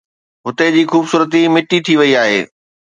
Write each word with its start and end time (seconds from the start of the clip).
هتي 0.45 0.65
جي 0.75 0.81
خوبصورتي 0.91 1.41
مٽي 1.55 1.77
ٿي 1.85 1.93
وئي 1.99 2.13
آهي 2.23 2.41